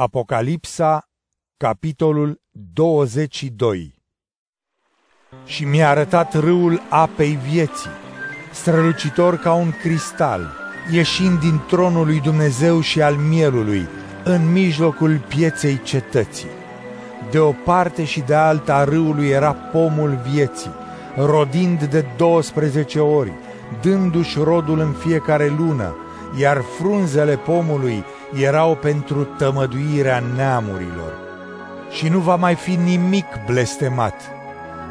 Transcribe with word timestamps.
Apocalipsa, 0.00 1.08
capitolul 1.56 2.40
22 2.50 3.94
Și 5.44 5.64
mi-a 5.64 5.88
arătat 5.88 6.34
râul 6.34 6.80
apei 6.88 7.38
vieții, 7.50 7.90
strălucitor 8.52 9.36
ca 9.36 9.52
un 9.52 9.70
cristal, 9.82 10.52
ieșind 10.92 11.38
din 11.38 11.60
tronul 11.66 12.06
lui 12.06 12.20
Dumnezeu 12.20 12.80
și 12.80 13.02
al 13.02 13.14
mielului, 13.14 13.88
în 14.24 14.52
mijlocul 14.52 15.18
pieței 15.28 15.82
cetății. 15.82 16.50
De 17.30 17.38
o 17.38 17.52
parte 17.52 18.04
și 18.04 18.20
de 18.20 18.34
alta 18.34 18.74
a 18.74 18.84
râului 18.84 19.28
era 19.28 19.52
pomul 19.52 20.20
vieții, 20.30 20.74
rodind 21.16 21.84
de 21.84 22.04
12 22.16 23.00
ori, 23.00 23.32
dându-și 23.82 24.38
rodul 24.38 24.78
în 24.78 24.92
fiecare 24.92 25.48
lună, 25.58 25.96
iar 26.36 26.60
frunzele 26.60 27.36
pomului 27.36 28.04
erau 28.34 28.74
pentru 28.74 29.24
tămăduirea 29.24 30.22
neamurilor. 30.36 31.12
Și 31.90 32.08
nu 32.08 32.18
va 32.18 32.36
mai 32.36 32.54
fi 32.54 32.74
nimic 32.74 33.26
blestemat, 33.46 34.14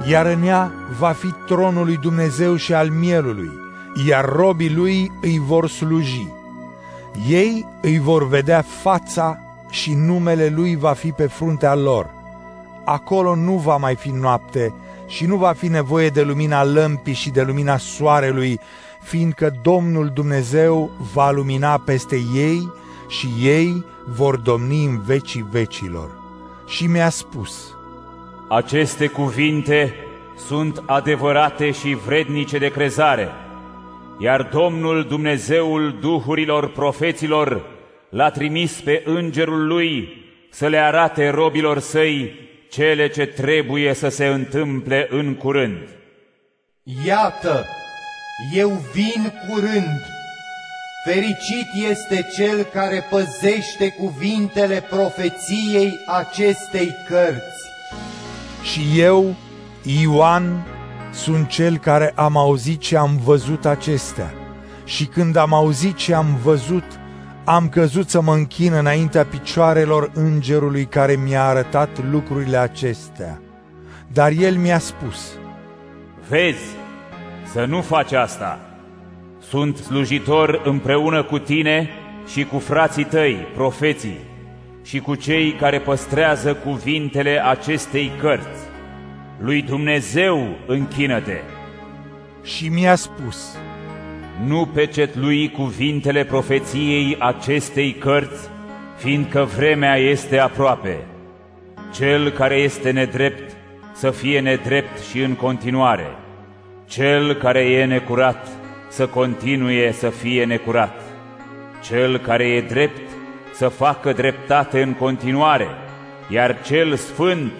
iar 0.10 0.26
în 0.26 0.44
ea 0.44 0.72
va 1.00 1.12
fi 1.12 1.34
tronul 1.46 1.86
lui 1.86 1.98
Dumnezeu 1.98 2.56
și 2.56 2.74
al 2.74 2.90
mielului, 2.90 3.52
iar 4.08 4.26
robii 4.26 4.74
lui 4.74 5.12
îi 5.22 5.42
vor 5.46 5.70
sluji. 5.70 6.28
Ei 7.30 7.66
îi 7.82 8.00
vor 8.00 8.28
vedea 8.28 8.64
fața 8.82 9.40
și 9.70 9.94
numele 9.94 10.48
lui 10.56 10.76
va 10.76 10.94
fi 10.94 11.12
pe 11.12 11.28
fruntea 11.28 11.76
lor. 11.76 12.10
Acolo 12.86 13.36
nu 13.36 13.54
va 13.54 13.78
mai 13.78 13.96
fi 13.96 14.10
noapte 14.10 14.74
și 15.08 15.26
nu 15.26 15.36
va 15.36 15.54
fi 15.54 15.68
nevoie 15.68 16.10
de 16.10 16.22
lumina 16.22 16.64
lămpii 16.64 17.14
și 17.14 17.30
de 17.30 17.42
lumina 17.42 17.78
soarelui, 17.78 18.60
fiindcă 19.02 19.54
Domnul 19.62 20.12
Dumnezeu 20.14 20.90
va 21.14 21.32
lumina 21.32 21.78
peste 21.78 22.16
ei 22.34 22.72
și 23.08 23.28
ei 23.42 23.86
vor 24.06 24.38
domni 24.38 24.86
în 24.86 25.02
vecii 25.02 25.48
vecilor. 25.52 26.10
Și 26.68 26.86
mi-a 26.86 27.10
spus, 27.10 27.78
Aceste 28.50 29.08
cuvinte 29.08 29.96
sunt 30.48 30.84
adevărate 30.86 31.72
și 31.72 31.98
vrednice 32.06 32.58
de 32.58 32.68
crezare, 32.68 33.30
iar 34.20 34.44
Domnul 34.44 35.04
Dumnezeul 35.04 35.98
Duhurilor 36.00 36.72
profeților 36.72 37.66
l-a 38.10 38.30
trimis 38.30 38.82
pe 38.82 39.02
îngerul 39.06 39.68
lui 39.68 40.26
să 40.50 40.68
le 40.68 40.78
arate 40.78 41.30
robilor 41.30 41.80
săi 41.80 42.34
cele 42.70 43.10
ce 43.10 43.26
trebuie 43.26 43.94
să 43.94 44.10
se 44.10 44.26
întâmple 44.26 45.08
în 45.10 45.36
curând. 45.36 45.88
Iată, 47.06 47.66
eu 48.54 48.70
vin 48.94 49.34
curând. 49.50 50.17
Fericit 51.08 51.90
este 51.90 52.28
cel 52.36 52.64
care 52.64 53.06
păzește 53.10 53.90
cuvintele 53.90 54.84
profeției 54.90 56.00
acestei 56.08 56.96
cărți. 57.08 57.70
Și 58.64 59.00
eu, 59.00 59.36
Ioan, 60.02 60.66
sunt 61.12 61.48
cel 61.48 61.78
care 61.78 62.12
am 62.16 62.38
auzit 62.38 62.82
și 62.82 62.96
am 62.96 63.20
văzut 63.24 63.66
acestea. 63.66 64.34
Și 64.84 65.06
când 65.06 65.36
am 65.36 65.54
auzit 65.54 65.98
și 65.98 66.14
am 66.14 66.38
văzut, 66.44 67.00
am 67.46 67.70
căzut 67.70 68.10
să 68.10 68.22
mă 68.22 68.34
închin 68.34 68.74
înaintea 68.74 69.26
picioarelor 69.26 70.12
îngerului 70.14 70.86
care 70.86 71.16
mi-a 71.16 71.44
arătat 71.44 71.90
lucrurile 72.12 72.58
acestea. 72.58 73.42
Dar 74.12 74.32
el 74.32 74.56
mi-a 74.56 74.80
spus, 74.80 75.28
Vezi, 76.30 76.76
să 77.54 77.66
nu 77.66 77.82
faci 77.82 78.12
asta. 78.12 78.67
Sunt 79.40 79.78
slujitor 79.78 80.62
împreună 80.64 81.24
cu 81.24 81.40
tine 81.40 81.90
și 82.28 82.44
cu 82.44 82.60
frații 82.60 83.04
tăi, 83.04 83.48
profeții, 83.54 84.20
și 84.84 85.00
cu 85.00 85.16
cei 85.16 85.52
care 85.52 85.80
păstrează 85.80 86.54
cuvintele 86.54 87.46
acestei 87.46 88.12
cărți. 88.20 88.66
Lui 89.40 89.62
Dumnezeu 89.62 90.48
închină-te. 90.66 91.38
Și 92.44 92.68
mi-a 92.68 92.96
spus, 92.96 93.58
Nu 94.46 94.66
pecetlui 94.66 95.52
cuvintele 95.52 96.24
profeției 96.24 97.16
acestei 97.20 97.94
cărți, 97.94 98.50
fiindcă 98.98 99.48
vremea 99.58 99.96
este 99.96 100.40
aproape. 100.40 100.98
Cel 101.94 102.30
care 102.30 102.56
este 102.56 102.92
nedrept 102.92 103.56
să 103.94 104.12
fie 104.12 104.40
nedrept 104.40 105.00
și 105.00 105.20
în 105.20 105.34
continuare. 105.34 106.08
Cel 106.88 107.34
care 107.34 107.60
e 107.60 107.86
necurat 107.86 108.48
să 108.90 109.08
continue 109.08 109.92
să 109.92 110.10
fie 110.10 110.46
necurat. 110.46 111.02
Cel 111.82 112.20
care 112.20 112.48
e 112.48 112.62
drept 112.62 113.10
să 113.54 113.68
facă 113.68 114.14
dreptate 114.14 114.82
în 114.82 114.94
continuare, 114.94 115.68
iar 116.30 116.62
cel 116.62 116.96
sfânt 116.96 117.52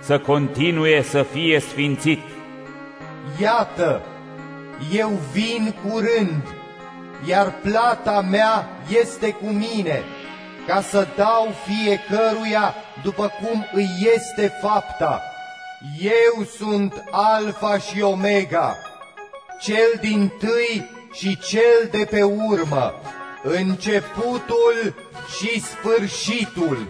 să 0.00 0.18
continue 0.18 1.02
să 1.02 1.22
fie 1.22 1.60
sfințit. 1.60 2.22
Iată, 3.40 4.02
eu 4.92 5.20
vin 5.32 5.74
curând, 5.84 6.42
iar 7.26 7.54
plata 7.62 8.20
mea 8.30 8.68
este 9.00 9.30
cu 9.30 9.46
mine, 9.46 10.02
ca 10.66 10.80
să 10.80 11.06
dau 11.16 11.48
fiecăruia 11.66 12.74
după 13.02 13.32
cum 13.40 13.66
îi 13.72 13.88
este 14.14 14.52
fapta. 14.60 15.22
Eu 16.00 16.44
sunt 16.44 17.04
Alfa 17.10 17.78
și 17.78 18.00
Omega, 18.00 18.76
cel 19.62 19.98
din 20.00 20.32
tâi 20.38 20.90
și 21.12 21.38
cel 21.38 21.88
de 21.90 22.06
pe 22.10 22.22
urmă, 22.22 22.94
începutul 23.42 24.94
și 25.38 25.62
sfârșitul. 25.62 26.86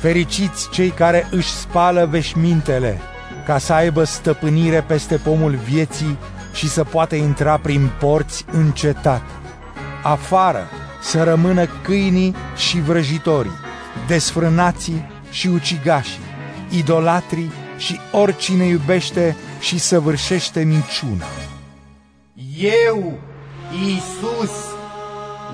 fericiți 0.00 0.70
cei 0.70 0.90
care 0.90 1.28
își 1.30 1.50
spală 1.50 2.06
veșmintele, 2.06 3.00
ca 3.46 3.58
să 3.58 3.72
aibă 3.72 4.04
stăpânire 4.04 4.84
peste 4.86 5.16
pomul 5.16 5.54
vieții 5.54 6.18
și 6.52 6.68
să 6.68 6.84
poată 6.84 7.14
intra 7.14 7.58
prin 7.58 7.90
porți 7.98 8.44
în 8.52 8.70
cetate. 8.70 9.30
Afară 10.02 10.68
să 11.02 11.22
rămână 11.22 11.66
câinii 11.82 12.34
și 12.56 12.80
vrăjitorii, 12.80 13.58
desfrânații 14.06 15.10
și 15.30 15.48
ucigașii, 15.48 16.22
idolatrii 16.70 17.52
și 17.76 18.00
oricine 18.12 18.64
iubește 18.64 19.36
și 19.60 19.78
săvârșește 19.78 20.62
minciuna. 20.62 21.26
Eu, 22.58 23.18
Iisus, 23.84 24.50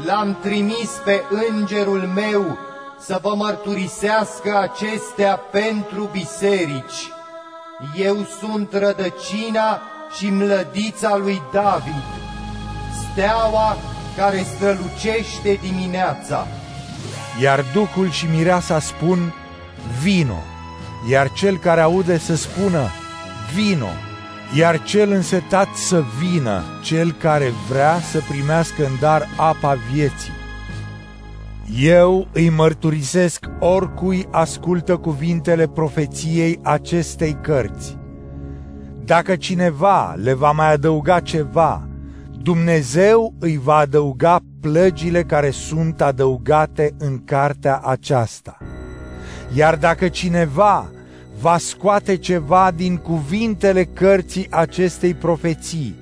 l-am 0.04 0.36
trimis 0.42 0.90
pe 1.04 1.22
îngerul 1.50 2.00
meu 2.14 2.58
să 3.00 3.18
vă 3.22 3.34
mărturisească 3.34 4.58
acestea 4.58 5.36
pentru 5.36 6.08
biserici. 6.12 7.10
Eu 7.96 8.16
sunt 8.40 8.72
rădăcina 8.72 9.80
și 10.16 10.30
mlădița 10.30 11.16
lui 11.16 11.42
David, 11.52 12.02
steaua 13.12 13.76
care 14.16 14.46
strălucește 14.54 15.58
dimineața. 15.62 16.46
Iar 17.40 17.64
Duhul 17.72 18.10
și 18.10 18.26
Mireasa 18.26 18.80
spun, 18.80 19.34
vino, 20.02 20.42
iar 21.10 21.32
cel 21.32 21.58
care 21.58 21.80
aude 21.80 22.18
să 22.18 22.36
spună, 22.36 22.90
vino, 23.54 24.07
iar 24.56 24.82
cel 24.82 25.10
însetat 25.10 25.68
să 25.74 26.04
vină, 26.20 26.62
cel 26.82 27.12
care 27.12 27.52
vrea 27.68 28.00
să 28.00 28.20
primească 28.28 28.84
în 28.84 28.92
dar 29.00 29.28
apa 29.36 29.76
vieții. 29.92 30.32
Eu 31.76 32.28
îi 32.32 32.48
mărturisesc 32.48 33.46
oricui 33.58 34.26
ascultă 34.30 34.96
cuvintele 34.96 35.66
profeției 35.66 36.58
acestei 36.62 37.36
cărți. 37.42 37.98
Dacă 39.04 39.36
cineva 39.36 40.14
le 40.16 40.34
va 40.34 40.50
mai 40.50 40.72
adăuga 40.72 41.20
ceva, 41.20 41.88
Dumnezeu 42.42 43.34
îi 43.38 43.60
va 43.62 43.74
adăuga 43.74 44.38
plăgile 44.60 45.22
care 45.22 45.50
sunt 45.50 46.00
adăugate 46.00 46.94
în 46.98 47.24
cartea 47.24 47.80
aceasta. 47.84 48.58
Iar 49.54 49.76
dacă 49.76 50.08
cineva 50.08 50.90
va 51.40 51.58
scoate 51.58 52.16
ceva 52.16 52.70
din 52.74 52.96
cuvintele 52.96 53.84
cărții 53.84 54.46
acestei 54.50 55.14
profeții, 55.14 55.94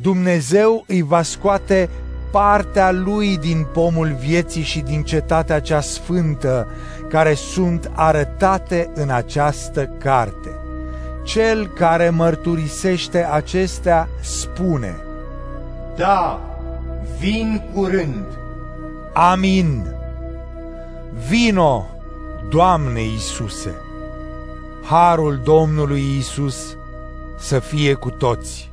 Dumnezeu 0.00 0.84
îi 0.86 1.02
va 1.02 1.22
scoate 1.22 1.88
partea 2.30 2.90
lui 2.90 3.38
din 3.38 3.66
pomul 3.72 4.16
vieții 4.20 4.62
și 4.62 4.80
din 4.80 5.02
cetatea 5.02 5.60
cea 5.60 5.80
sfântă, 5.80 6.66
care 7.08 7.34
sunt 7.34 7.90
arătate 7.94 8.90
în 8.94 9.10
această 9.10 9.90
carte. 9.98 10.48
Cel 11.24 11.66
care 11.66 12.10
mărturisește 12.10 13.26
acestea 13.32 14.08
spune, 14.20 14.96
Da, 15.96 16.40
vin 17.18 17.62
curând. 17.74 18.26
Amin. 19.12 19.86
Vino, 21.28 21.86
Doamne 22.50 23.00
Iisuse. 23.00 23.74
Harul 24.88 25.40
Domnului 25.44 26.00
Iisus 26.00 26.76
să 27.38 27.58
fie 27.58 27.94
cu 27.94 28.10
toți. 28.10 28.70